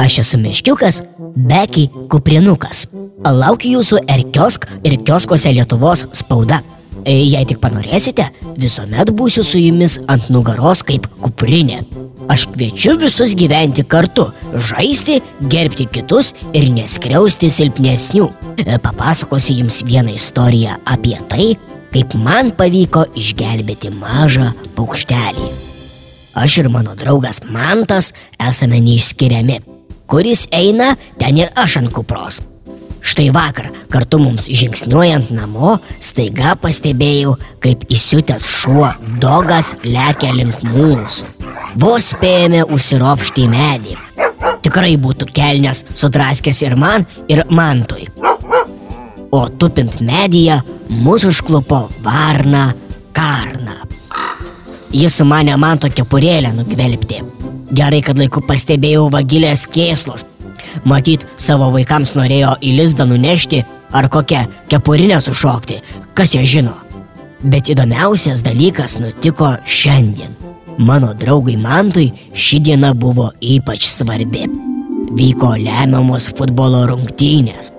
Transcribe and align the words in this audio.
Aš 0.00 0.18
esu 0.24 0.38
meškiukas, 0.38 1.02
Beki 1.36 1.88
Kuprinukas. 2.10 2.86
Laukiu 3.24 3.76
jūsų 3.76 4.00
Erkiosk 4.08 4.66
ir 4.82 4.96
kioskose 5.04 5.52
Lietuvos 5.52 6.06
spauda. 6.16 6.62
E, 7.04 7.12
Jei 7.12 7.46
tik 7.48 7.60
panorėsite, 7.62 8.26
visuomet 8.60 9.12
būsiu 9.16 9.44
su 9.46 9.60
jumis 9.60 9.98
ant 10.08 10.28
nugaros 10.32 10.82
kaip 10.84 11.06
kuprinė. 11.22 11.82
Aš 12.32 12.46
kviečiu 12.52 12.96
visus 13.00 13.34
gyventi 13.38 13.84
kartu, 13.84 14.28
žaisti, 14.54 15.20
gerbti 15.52 15.88
kitus 15.92 16.34
ir 16.52 16.68
neskriausti 16.74 17.50
silpnesnių. 17.52 18.28
E, 18.64 18.78
Papasakosiu 18.82 19.60
jums 19.62 19.82
vieną 19.86 20.16
istoriją 20.16 20.80
apie 20.88 21.16
tai, 21.32 21.50
kaip 21.94 22.14
man 22.16 22.54
pavyko 22.56 23.06
išgelbėti 23.18 23.92
mažą 23.96 24.52
paukštelį. 24.76 25.49
Aš 26.40 26.58
ir 26.58 26.68
mano 26.72 26.94
draugas 26.96 27.42
Mantas 27.44 28.14
esame 28.40 28.78
neišskiriami. 28.80 29.58
Kuris 30.08 30.46
eina, 30.56 30.94
ten 31.20 31.36
ir 31.36 31.50
aš 31.54 31.76
ant 31.82 31.92
kupros. 31.92 32.40
Štai 33.04 33.28
vakar, 33.32 33.68
kartu 33.92 34.18
mums 34.20 34.46
žingsniuojant 34.48 35.28
namo, 35.36 35.74
staiga 36.00 36.54
pastebėjau, 36.60 37.34
kaip 37.60 37.84
įsiutęs 37.92 38.46
šuo 38.48 38.88
dogas 39.20 39.74
lekia 39.84 40.32
link 40.36 40.64
mūsų. 40.64 41.28
Vos 41.80 42.08
spėjome 42.14 42.64
užsiropšti 42.72 43.44
į 43.44 43.52
medį. 43.52 43.98
Tikrai 44.64 44.96
būtų 45.00 45.28
kelnes 45.36 45.84
sudraskęs 45.92 46.62
ir 46.64 46.76
man, 46.80 47.04
ir 47.28 47.44
mantui. 47.52 48.08
O 49.30 49.44
tupint 49.60 50.00
medyje 50.00 50.62
mūsų 50.88 51.34
užklupo 51.36 51.84
varna 52.04 52.70
karna. 53.12 53.69
Jis 54.90 55.20
sumanė 55.20 55.54
man 55.60 55.78
tokią 55.78 56.02
purėlę 56.10 56.50
nugvelbti. 56.56 57.20
Gerai, 57.70 58.00
kad 58.02 58.18
laiku 58.18 58.42
pastebėjau 58.42 59.06
vagilės 59.14 59.68
kėslos. 59.70 60.24
Matyt, 60.84 61.26
savo 61.38 61.68
vaikams 61.74 62.16
norėjo 62.18 62.56
į 62.58 62.72
lizdą 62.80 63.06
nunešti 63.06 63.62
ar 63.94 64.08
kokią 64.10 64.44
kepurinę 64.70 65.20
sušokti, 65.22 65.78
kas 66.14 66.34
ją 66.34 66.42
žino. 66.42 66.74
Bet 67.40 67.70
įdomiausias 67.72 68.42
dalykas 68.44 68.98
nutiko 69.00 69.54
šiandien. 69.64 70.34
Mano 70.78 71.12
draugui 71.14 71.54
Mantui 71.60 72.10
ši 72.34 72.58
diena 72.66 72.90
buvo 72.94 73.30
ypač 73.40 73.86
svarbi. 73.86 74.46
Vyko 75.14 75.54
lemiamos 75.54 76.28
futbolo 76.34 76.82
rungtynės. 76.90 77.70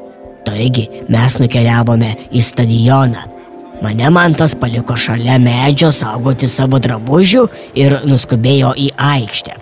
Taigi 0.48 0.88
mes 1.12 1.38
nukeliavome 1.44 2.16
į 2.32 2.42
stadioną. 2.46 3.28
Mane 3.82 4.10
mantas 4.10 4.56
paliko 4.56 4.96
šalia 4.96 5.40
medžio 5.42 5.90
saugoti 5.92 6.48
savo 6.48 6.78
drabužių 6.80 7.48
ir 7.82 7.98
nuskubėjo 8.06 8.76
į 8.78 8.92
aikštę. 8.94 9.56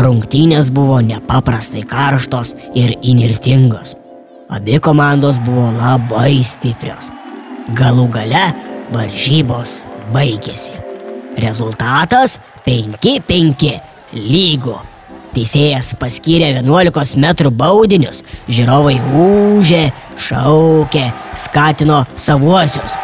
Rungtynės 0.00 0.70
buvo 0.72 1.00
nepaprastai 1.02 1.82
karštos 1.82 2.54
ir 2.78 2.94
inirtingos. 3.02 3.96
Abi 4.50 4.78
komandos 4.78 5.40
buvo 5.42 5.66
labai 5.74 6.44
stiprios. 6.46 7.10
Galų 7.74 8.06
gale 8.14 8.46
varžybos 8.94 9.80
baigėsi. 10.14 10.78
Rezultatas 11.42 12.38
5-5 12.66 13.74
lygų. 14.14 14.78
Teisėjas 15.34 15.92
paskyrė 15.98 16.56
11 16.56 17.18
m 17.18 17.52
baudinius, 17.54 18.24
žiūrovai 18.50 18.96
ūžė, 19.14 19.84
šaukė, 20.18 21.06
skatino 21.38 22.02
savuosius. 22.18 22.98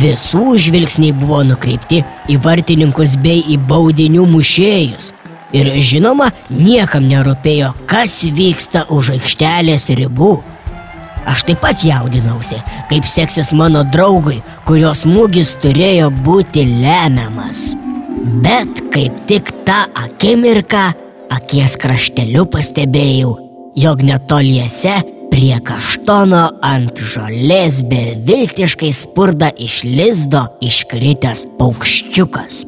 Visų 0.00 0.54
žvilgsniai 0.56 1.12
buvo 1.12 1.42
nukreipti 1.44 2.00
į 2.32 2.38
vartininkus 2.44 3.18
bei 3.20 3.42
į 3.52 3.58
baudinių 3.68 4.24
mušėjus. 4.30 5.12
Ir 5.52 5.68
žinoma, 5.84 6.30
niekam 6.48 7.04
nerūpėjo, 7.10 7.74
kas 7.90 8.22
vyksta 8.24 8.86
už 8.88 9.12
aikštelės 9.18 9.90
ribų. 9.98 10.38
Aš 11.28 11.44
taip 11.46 11.60
pat 11.62 11.84
jaudinausi, 11.84 12.58
kaip 12.88 13.06
seksis 13.06 13.52
mano 13.54 13.84
draugui, 13.84 14.40
kurio 14.66 14.94
smūgis 14.96 15.54
turėjo 15.62 16.08
būti 16.24 16.64
lemiamas. 16.80 17.74
Bet 18.42 18.80
kaip 18.94 19.20
tik 19.28 19.52
tą 19.68 19.84
akimirką 20.06 20.88
akies 21.36 21.76
krašteliu 21.80 22.46
pastebėjau, 22.50 23.36
jog 23.76 24.02
netoliese 24.08 24.96
prie 25.32 25.56
kaštono 25.64 26.42
ant 26.66 26.98
žolės 27.00 27.80
beviltiškai 27.88 28.90
spurda 28.92 29.48
iš 29.56 29.80
lizdo 29.88 30.42
iškritęs 30.64 31.46
paukščiukas. 31.56 32.58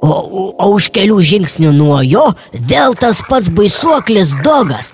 O, 0.00 0.10
o, 0.10 0.44
o 0.54 0.68
už 0.76 0.88
kelių 0.94 1.18
žingsnių 1.32 1.72
nuo 1.74 1.98
jo 2.06 2.28
vėl 2.54 2.94
tas 2.98 3.20
pats 3.28 3.50
baisuoklis 3.52 4.36
dogas. 4.46 4.92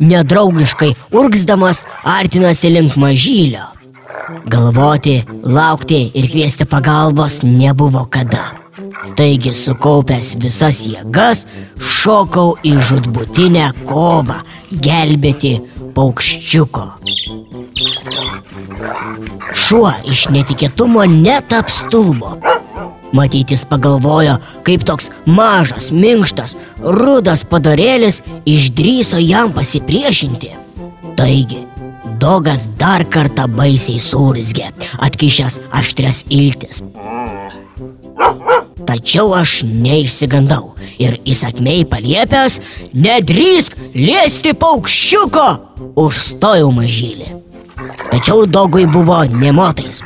Nedraugiškai 0.00 0.94
urgzdamas 1.12 1.84
artinasi 2.16 2.72
link 2.72 2.96
mažylio. 2.96 3.68
Galvoti, 4.48 5.20
laukti 5.44 6.06
ir 6.16 6.30
kviesti 6.32 6.64
pagalbos 6.64 7.42
nebuvo 7.44 8.06
kada. 8.08 8.59
Taigi 9.16 9.52
sukaupęs 9.56 10.34
visas 10.42 10.82
jėgas, 10.84 11.46
šokau 11.80 12.56
į 12.66 12.74
žudbutinę 12.88 13.70
kovą 13.88 14.40
gelbėti 14.84 15.54
paukščiuko. 15.96 16.84
Šuo 19.56 19.92
iš 20.08 20.26
netikėtumo 20.34 21.06
net 21.10 21.54
apstulbo. 21.56 22.36
Matytis 23.16 23.64
pagalvojo, 23.66 24.36
kaip 24.66 24.84
toks 24.86 25.08
mažas, 25.26 25.88
minkštas, 25.90 26.54
rudas 26.78 27.42
padarėlis 27.42 28.20
išdryso 28.46 29.18
jam 29.18 29.50
pasipriešinti. 29.56 30.52
Taigi, 31.18 31.64
dogas 32.22 32.68
dar 32.78 33.02
kartą 33.08 33.48
baisiai 33.50 33.98
surzgė, 34.04 34.70
atkišęs 35.08 35.58
aštrias 35.80 36.22
iltis. 36.28 36.84
Tačiau 38.90 39.28
aš 39.38 39.60
neišsigandau 39.70 40.72
ir 40.98 41.20
įsakmiai 41.22 41.84
paliepęs, 41.86 42.56
nedrįsk 42.90 43.76
liesti 43.94 44.50
paukščiuko, 44.58 45.44
užstojau 46.02 46.72
mažylį. 46.74 47.28
Tačiau 48.10 48.48
dogui 48.50 48.88
buvo 48.90 49.20
nemotais. 49.30 50.00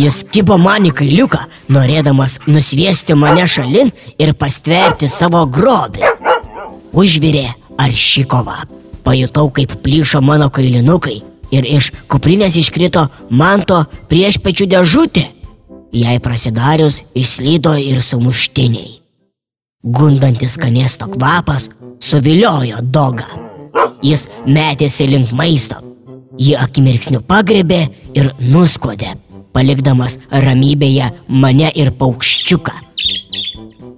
Jis 0.00 0.22
kibo 0.32 0.56
man 0.56 0.86
į 0.88 0.94
kailiuką, 0.96 1.42
norėdamas 1.76 2.38
nusviesti 2.48 3.12
mane 3.18 3.44
šalin 3.44 3.92
ir 4.16 4.32
pastverti 4.32 5.10
savo 5.10 5.42
grobį. 5.58 6.08
Užvirė 6.96 7.50
arši 7.84 8.24
kova. 8.30 8.62
Pajutau, 9.04 9.50
kaip 9.52 9.74
plyšo 9.84 10.22
mano 10.24 10.48
kailinukai 10.48 11.18
ir 11.52 11.68
iš 11.68 11.90
kuprinės 12.08 12.56
iškrito 12.62 13.04
manto 13.28 13.82
priešpečių 14.08 14.70
dėžutė. 14.72 15.26
Jai 15.92 16.18
prasidarius 16.22 17.00
išslydo 17.18 17.72
ir 17.82 18.02
sumuštiniai. 18.06 19.00
Gundantis 19.82 20.54
skanėsto 20.54 21.08
kvapas 21.10 21.66
suviliojo 22.04 22.78
dogą. 22.94 23.26
Jis 24.02 24.28
metėsi 24.46 25.08
link 25.10 25.32
maisto. 25.34 25.80
Ji 26.38 26.54
akimirksniu 26.56 27.20
pagrebė 27.26 27.80
ir 28.14 28.30
nuskodė, 28.52 29.16
palikdamas 29.52 30.20
ramybėje 30.30 31.10
mane 31.28 31.72
ir 31.74 31.90
paukščiuką. 31.98 32.76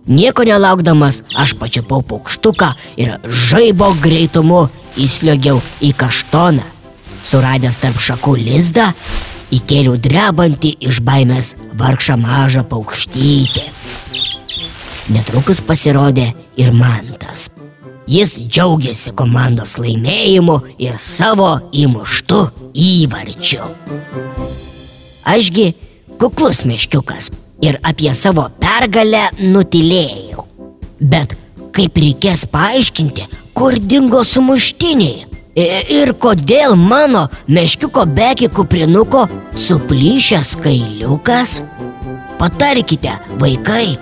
Nieko 0.08 0.42
nelaukdamas 0.48 1.20
aš 1.38 1.52
pačiupau 1.60 2.02
paukštuką 2.02 2.72
ir 2.98 3.18
žaibo 3.28 3.92
greitumu 4.02 4.64
įsliogiau 4.98 5.60
į 5.84 5.92
kaštoną. 6.00 6.64
Suradęs 7.22 7.78
tarp 7.78 8.00
šakų 8.02 8.34
lizdą, 8.40 8.88
įkėliau 9.52 9.96
drebantį 10.00 10.76
iš 10.88 11.00
baimės 11.04 11.54
vargšą 11.78 12.16
mažą 12.20 12.64
paukštytę. 12.68 13.66
Netrukus 15.12 15.60
pasirodė 15.64 16.30
ir 16.56 16.72
mantas. 16.72 17.50
Jis 18.08 18.38
džiaugiasi 18.42 19.12
komandos 19.18 19.76
laimėjimu 19.78 20.58
ir 20.82 20.98
savo 20.98 21.52
įmuštu 21.72 22.40
įvarčiu. 22.74 23.62
Ašgi 25.32 25.68
kuklus 26.20 26.64
meškiukas 26.66 27.30
ir 27.62 27.78
apie 27.86 28.10
savo 28.14 28.48
pergalę 28.62 29.28
nutilėjau. 29.40 30.46
Bet 30.98 31.36
kaip 31.74 31.96
reikės 31.98 32.44
paaiškinti, 32.50 33.28
kur 33.56 33.78
dingo 33.78 34.22
sumuštiniai 34.26 35.31
ir 35.56 36.12
kodėl 36.20 36.76
mano 36.76 37.26
meškiuko 37.48 38.06
beki 38.06 38.48
kuprinuko 38.48 39.26
suplyšęs 39.54 40.56
kailiukas? 40.64 41.60
Patarkite, 42.38 43.18
vaikai. 43.38 43.98